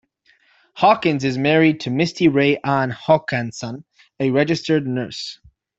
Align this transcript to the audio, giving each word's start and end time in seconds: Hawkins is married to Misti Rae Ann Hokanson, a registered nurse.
Hawkins 0.73 1.23
is 1.23 1.37
married 1.37 1.81
to 1.81 1.91
Misti 1.91 2.27
Rae 2.33 2.57
Ann 2.63 2.89
Hokanson, 2.89 3.83
a 4.19 4.31
registered 4.31 4.87
nurse. 4.87 5.39